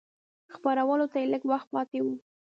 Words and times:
خپرولو 0.53 1.05
ته 1.11 1.17
یې 1.21 1.27
لږ 1.33 1.43
وخت 1.51 1.67
پاته 1.73 1.99
و. 2.03 2.07